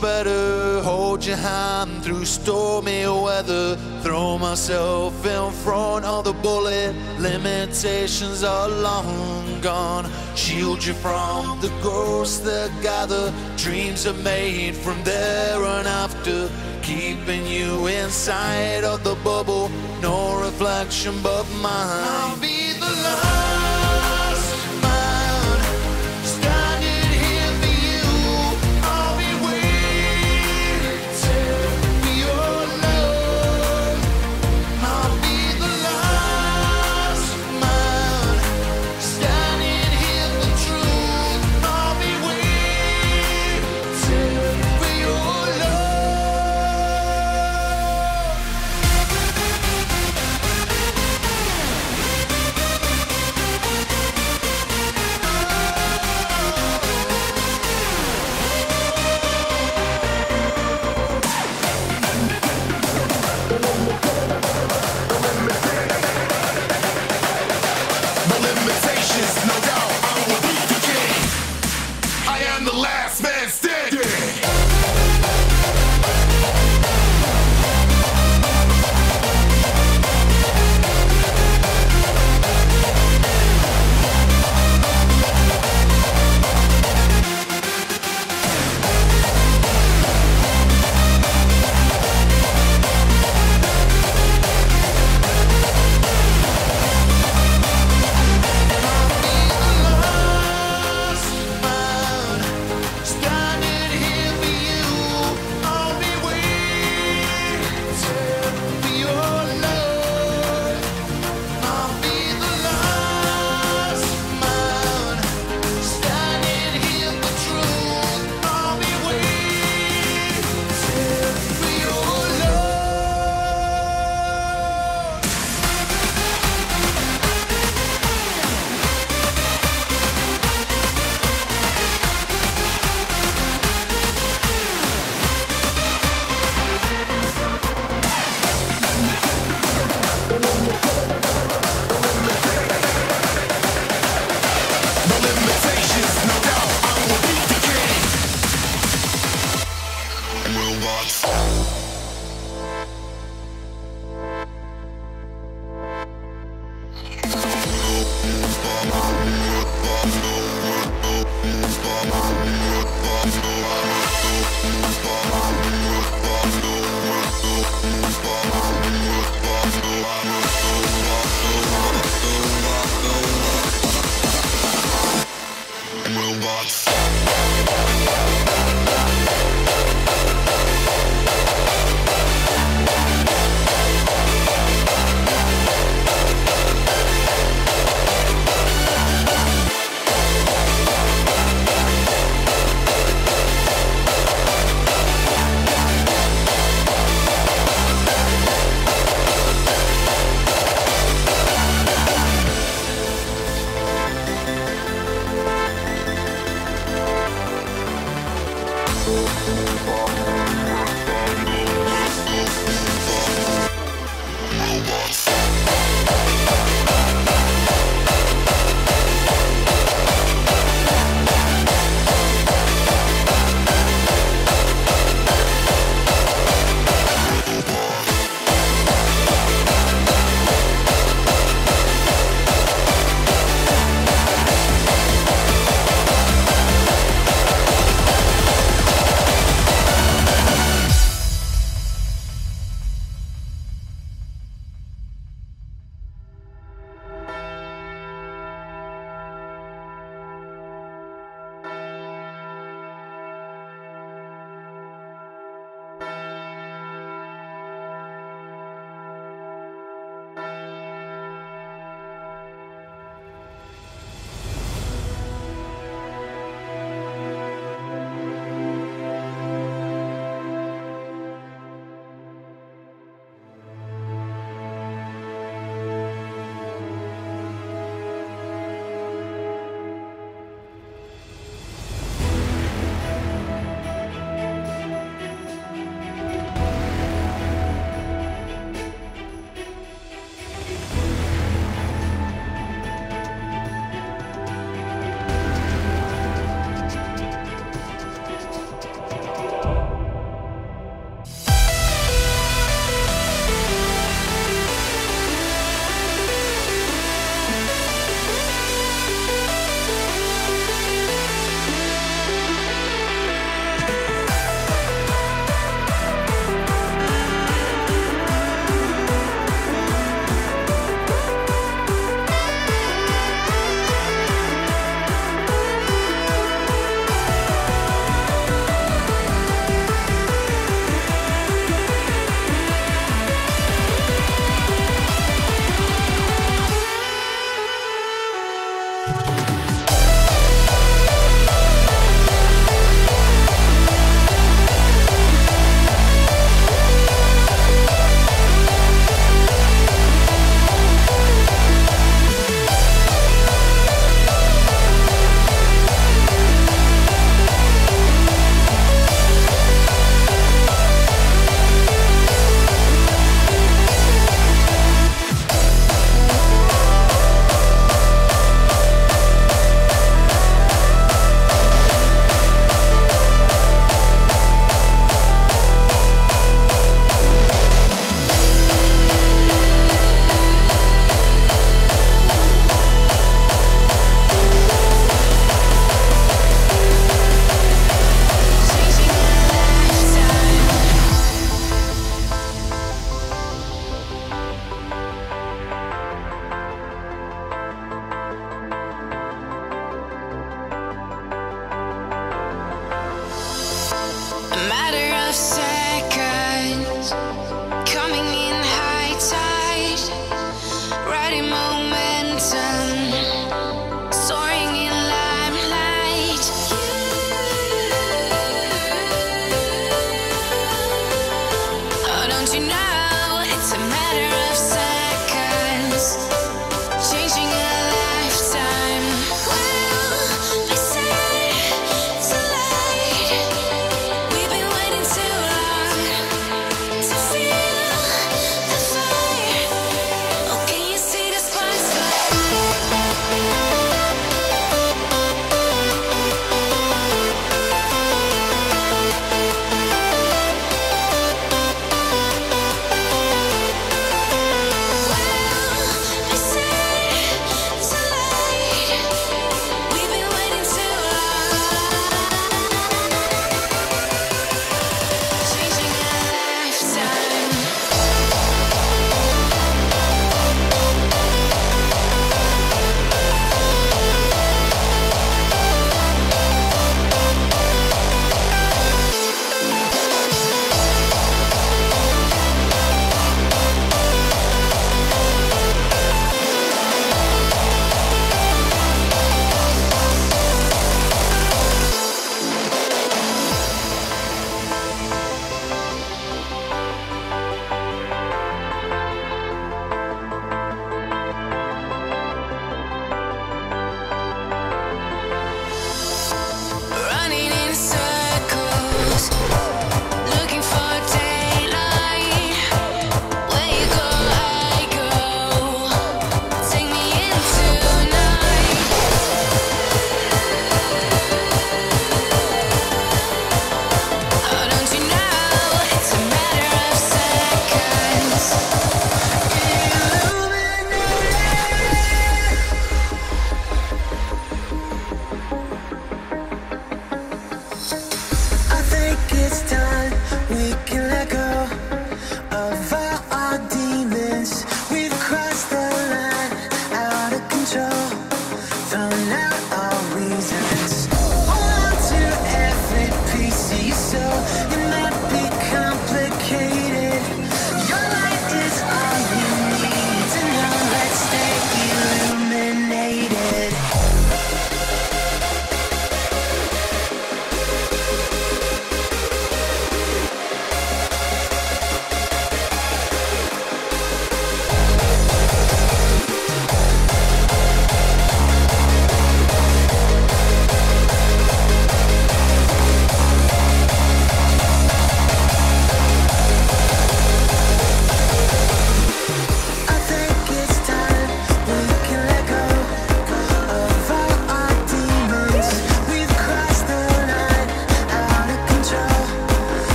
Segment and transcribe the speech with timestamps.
[0.00, 3.76] better hold your hand through stormy weather.
[4.02, 6.94] Throw myself in front of the bullet.
[7.18, 10.10] Limitations are long gone.
[10.34, 13.32] Shield you from the ghosts that gather.
[13.56, 16.50] Dreams are made from there and after.
[16.82, 19.68] Keeping you inside of the bubble.
[20.00, 22.04] No reflection but mine.
[22.06, 23.39] I'll be the light.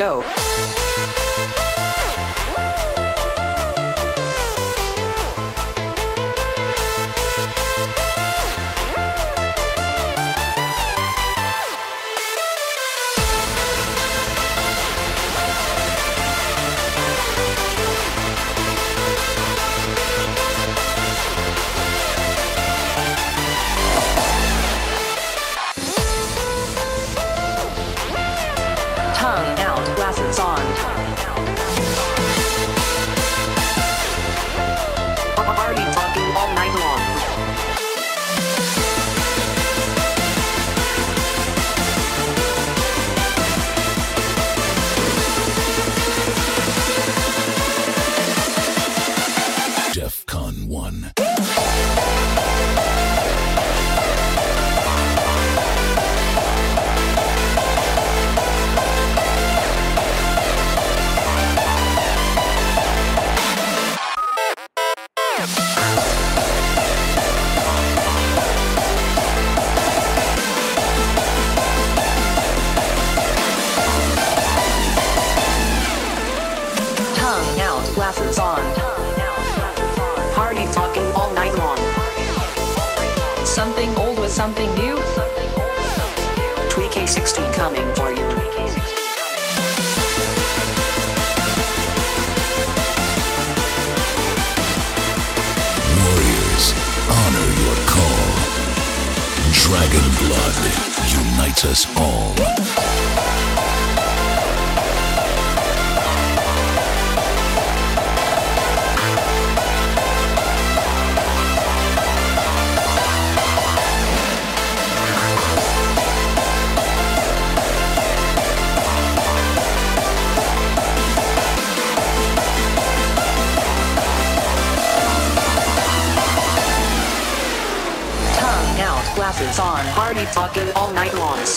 [0.00, 0.39] Go.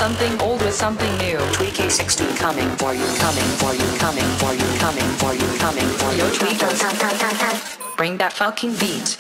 [0.03, 1.37] Something old with something new.
[1.55, 5.89] Tweaky 60 coming for you, coming for you, coming for you, coming for you, coming
[5.99, 6.17] for you.
[6.17, 7.95] Yo, tweakers.
[7.95, 9.15] Bring that fucking beat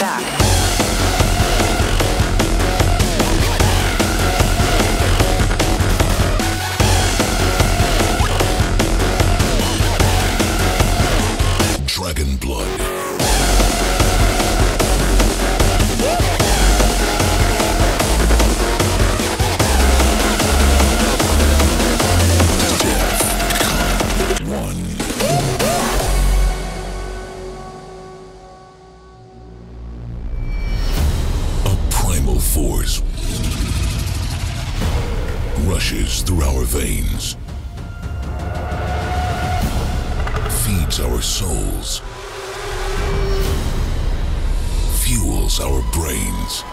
[32.53, 33.01] force
[35.65, 37.35] rushes through our veins,
[40.63, 42.01] feeds our souls,
[45.01, 46.63] fuels our brains.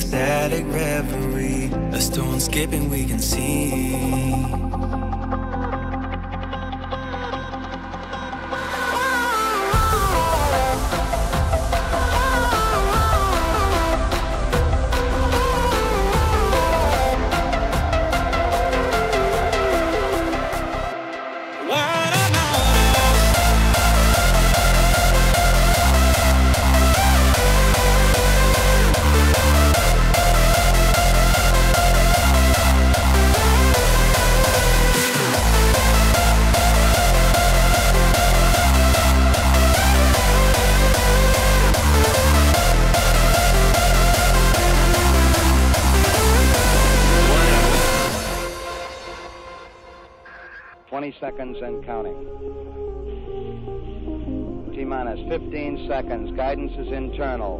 [0.00, 1.70] Static reverie.
[1.92, 5.01] A stone skipping, we can see.
[55.82, 56.36] 15 seconds.
[56.36, 57.58] Guidance is internal.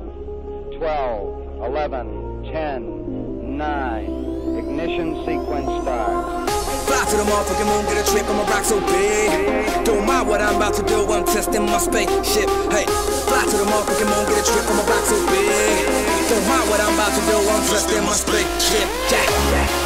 [0.79, 4.59] 12, 11, 10, 9.
[4.59, 6.53] Ignition sequence starts.
[6.87, 9.85] Fly to the motherfucking moon, get a trip, I'ma rock so big.
[9.85, 12.49] Don't mind what I'm about to do, I'm testing my spaceship.
[12.71, 12.87] Hey,
[13.27, 15.87] fly to the motherfucking moon, get a trip, I'ma rock so big.
[16.29, 18.89] Don't mind what I'm about to do, I'm testing my spaceship.
[19.09, 19.82] Jack.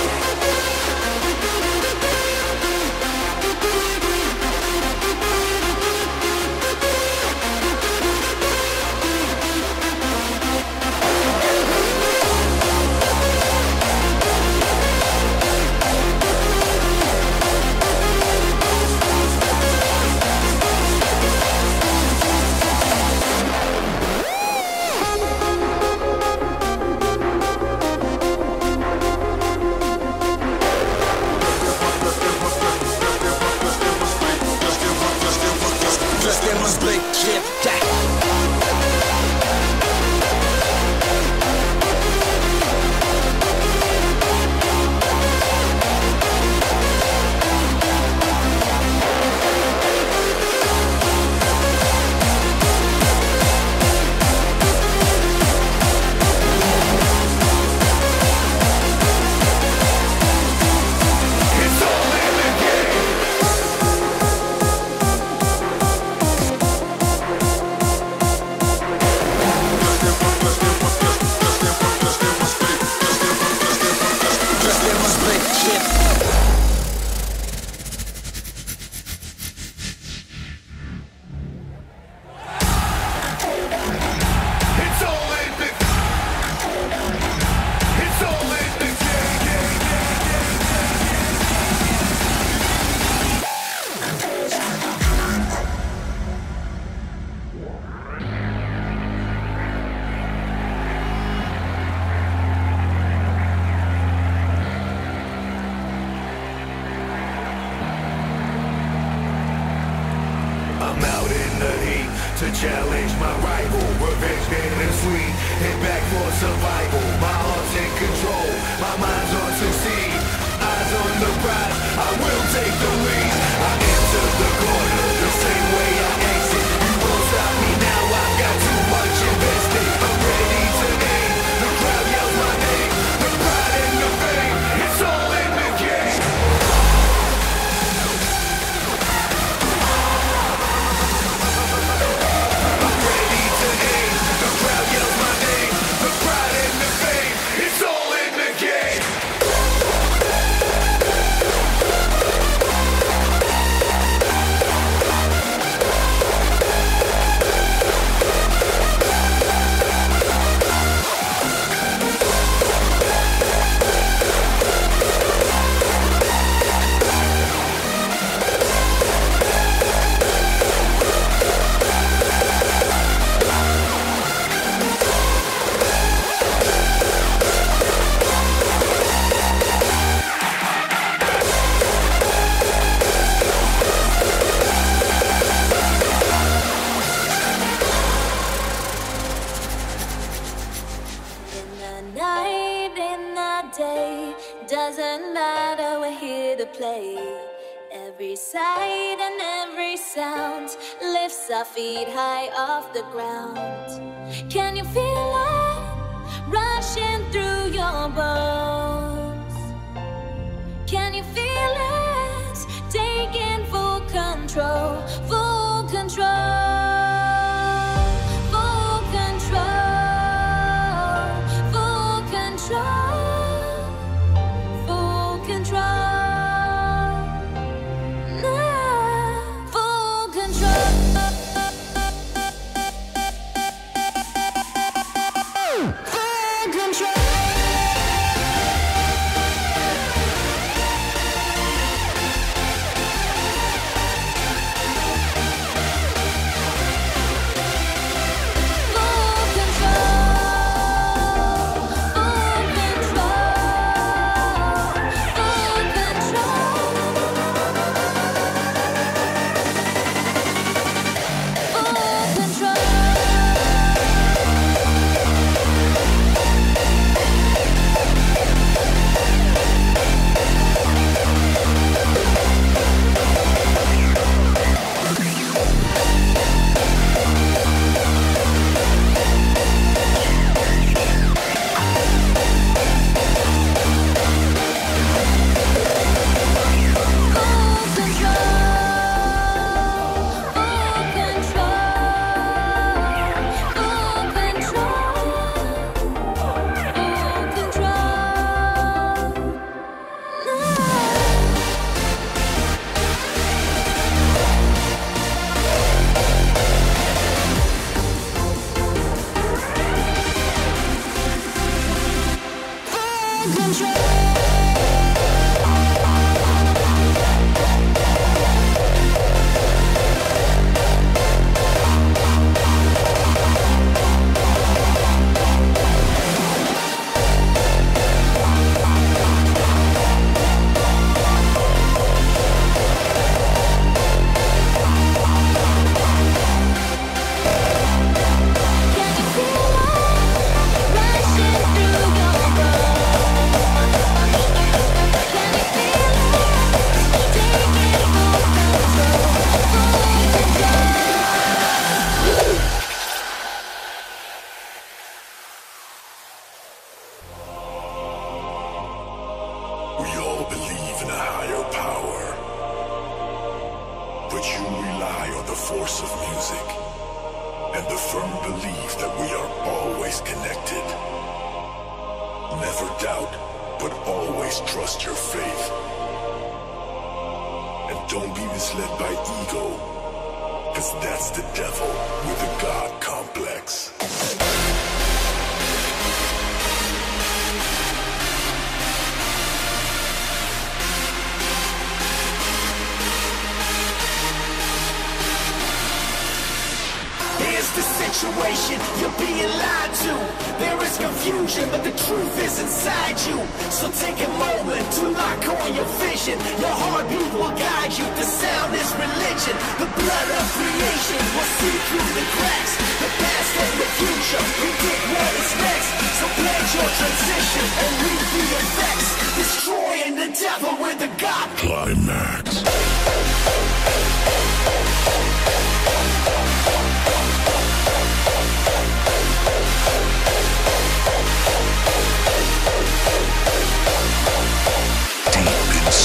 [398.16, 400.12] Situation, you're being lied to.
[400.56, 403.36] There is confusion, but the truth is inside you.
[403.68, 406.40] So take a moment to lock on your vision.
[406.56, 408.08] Your heartbeat will guide you.
[408.16, 409.54] The sound is religion.
[409.76, 412.72] The blood of creation will see through the cracks.
[413.04, 415.88] The past and the future predict what is next.
[416.16, 419.08] So plan your transition and reap the effects.
[419.36, 421.48] Destroying the devil with the God.
[421.60, 422.64] Climax.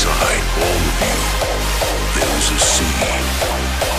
[0.01, 3.90] Inside all of you, there's a seed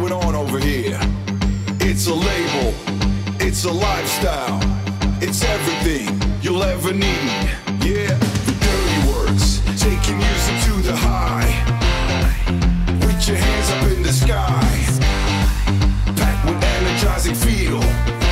[0.00, 0.98] going on over here.
[1.80, 2.72] It's a label,
[3.40, 4.60] it's a lifestyle,
[5.20, 7.32] it's everything you'll ever need.
[7.82, 8.14] Yeah,
[8.46, 11.50] the Dirty Workz, taking music to the high.
[13.00, 14.62] Put your hands up in the sky,
[16.14, 18.27] packed with energizing feel.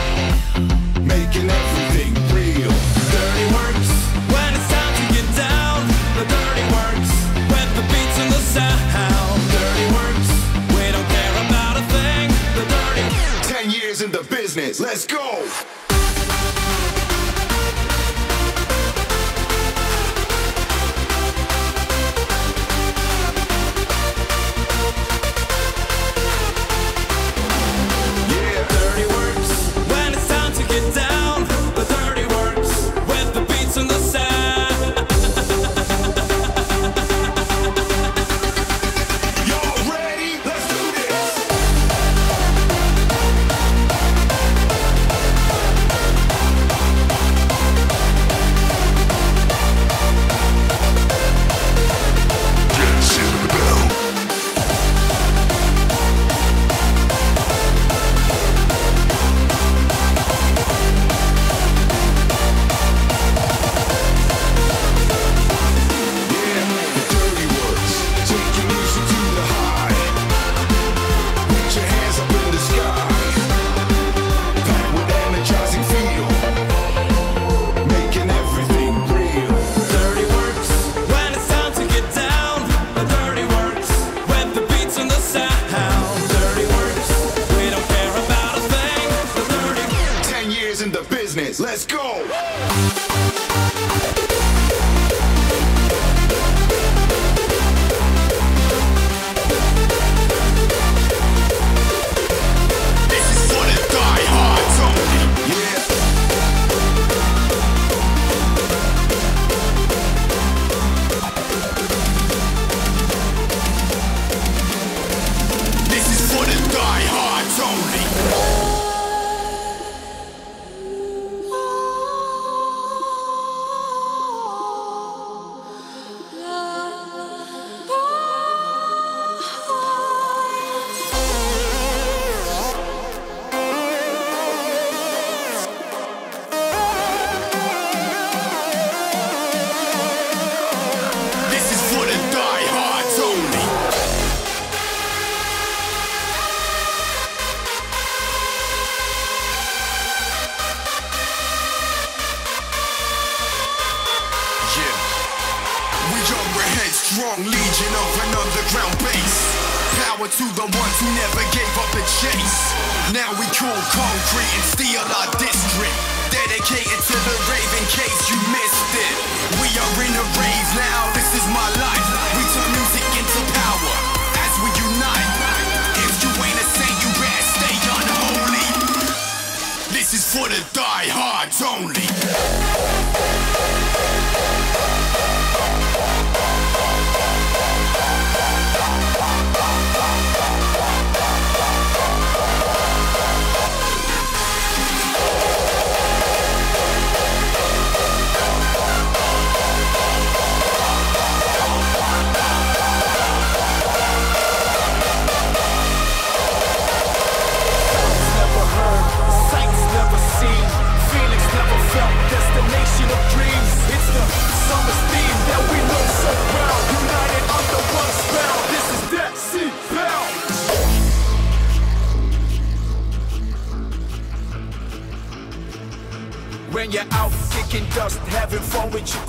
[14.57, 14.81] business.
[14.81, 15.66] Let's go.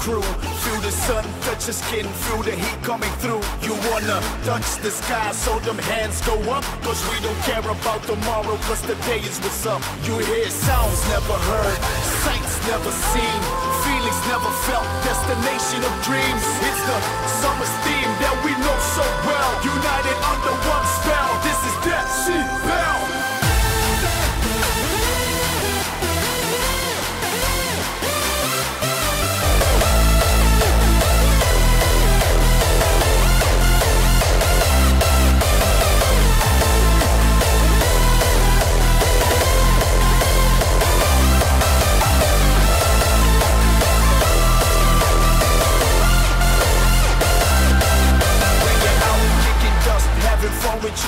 [0.08, 0.24] crew.
[0.64, 3.44] Feel the sun touch your skin, feel the heat coming through.
[3.68, 6.64] You wanna touch the sky, so them hands go up.
[6.86, 9.84] Cause we don't care about tomorrow, cause today is what's up.
[10.08, 11.80] You hear sounds never heard,
[12.24, 13.40] sights never seen,
[13.84, 16.46] feelings never felt, destination of dreams.
[16.68, 16.98] It's the
[17.44, 19.52] summer's theme that we know so well.
[19.76, 22.57] United under one spell, this is Death shit.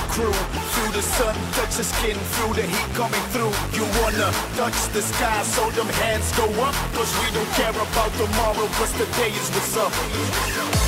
[0.09, 0.33] Crew.
[0.33, 3.53] Feel the sun touch your skin, feel the heat coming through.
[3.73, 6.75] You wanna touch the sky, so them hands go up.
[6.93, 10.78] Cause we don't care about tomorrow, cause today is what's up.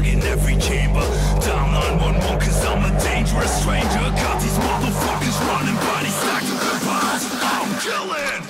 [0.00, 1.04] In every chamber.
[1.40, 4.04] Down 911 cause I'm a dangerous stranger.
[4.16, 7.24] Got these motherfuckers running bodies stacked in piles.
[7.42, 8.42] I'm killing!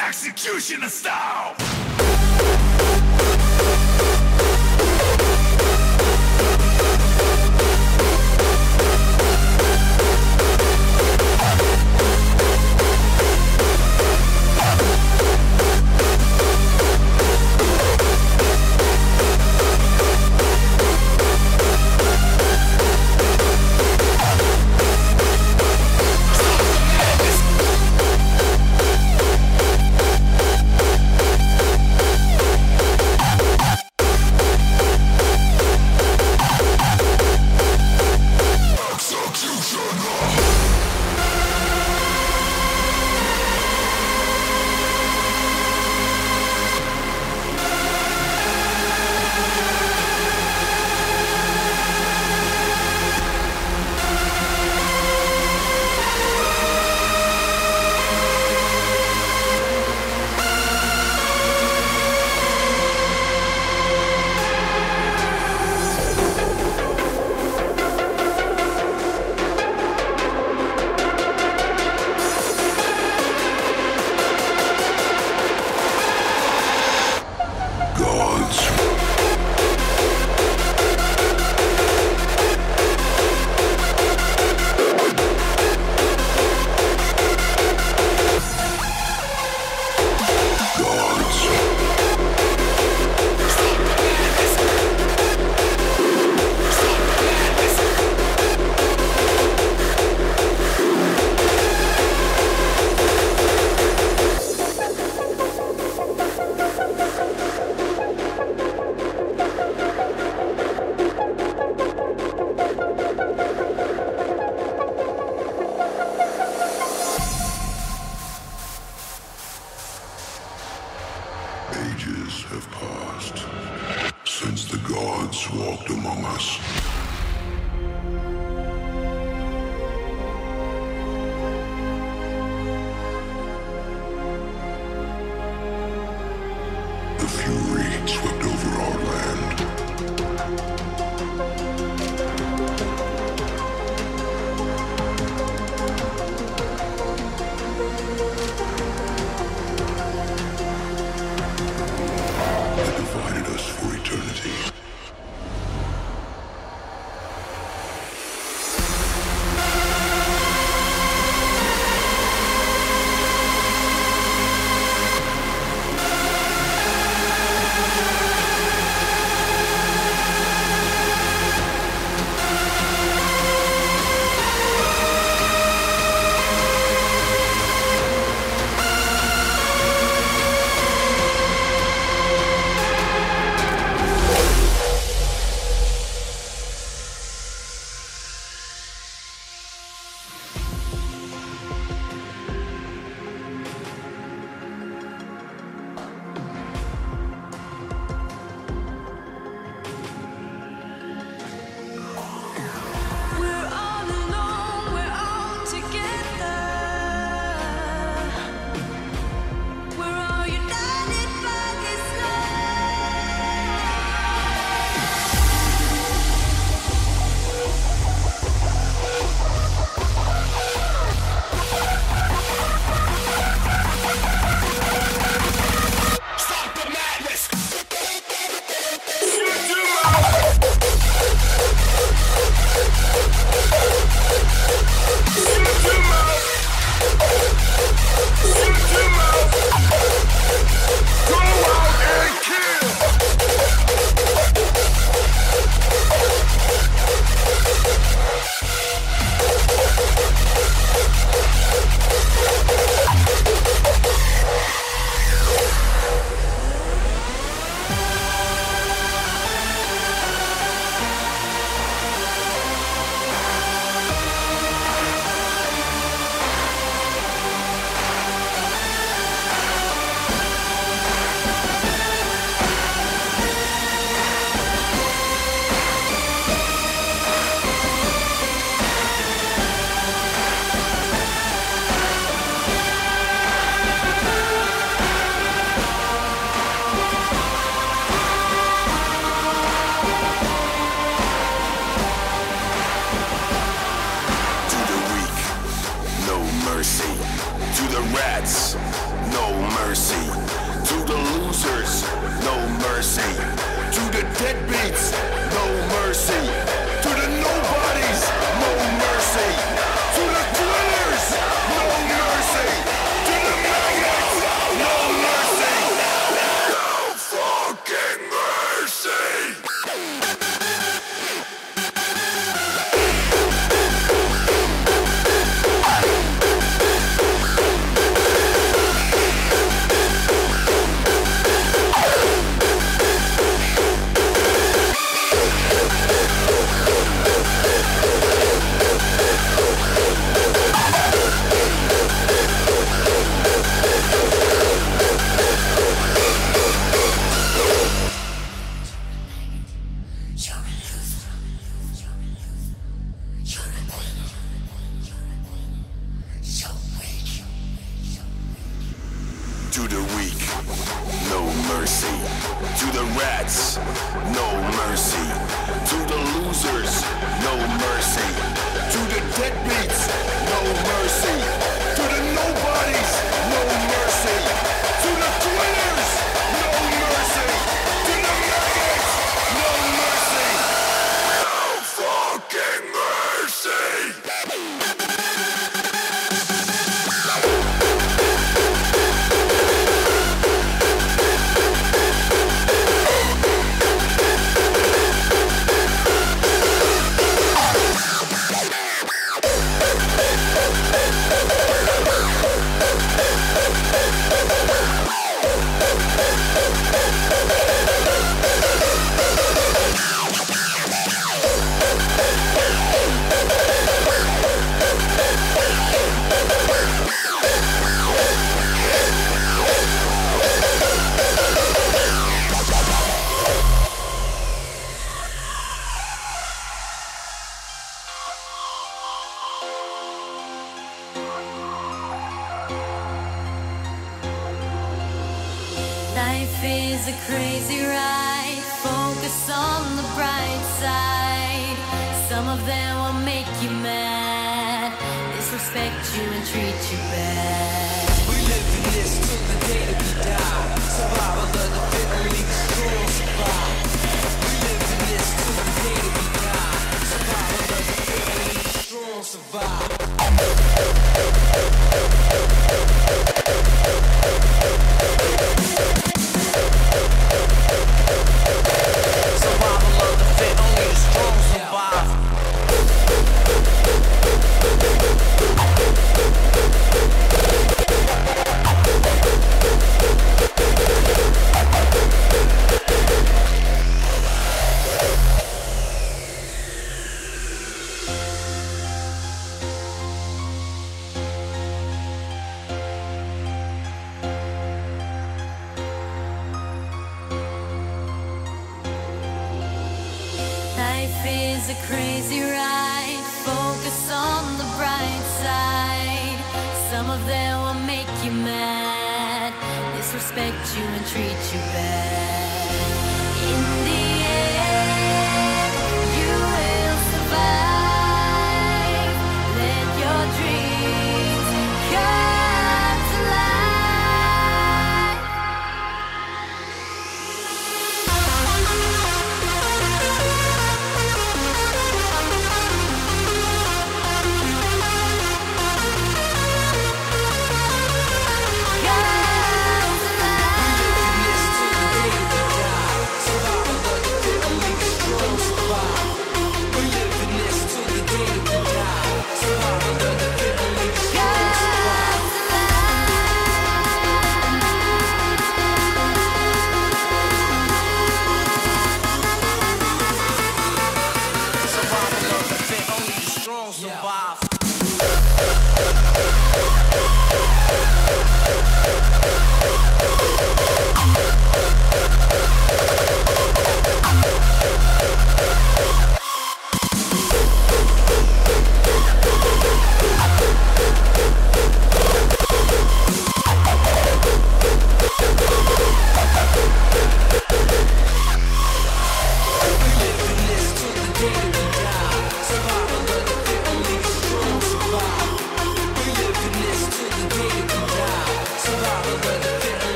[0.00, 2.09] Executioner style!